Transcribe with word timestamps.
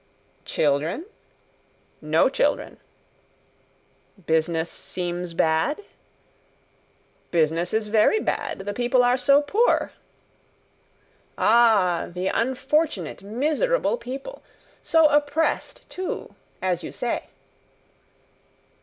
"Children?" 0.45 1.05
"No 2.01 2.27
children." 2.27 2.77
"Business 4.25 4.71
seems 4.71 5.35
bad?" 5.35 5.79
"Business 7.29 7.71
is 7.71 7.89
very 7.89 8.19
bad; 8.19 8.61
the 8.65 8.73
people 8.73 9.03
are 9.03 9.15
so 9.15 9.43
poor." 9.43 9.91
"Ah, 11.37 12.07
the 12.09 12.29
unfortunate, 12.29 13.21
miserable 13.21 13.95
people! 13.95 14.41
So 14.81 15.05
oppressed, 15.07 15.87
too 15.87 16.33
as 16.63 16.83
you 16.83 16.91
say." 16.91 17.25